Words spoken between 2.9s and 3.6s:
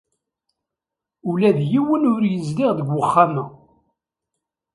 wexxam-a.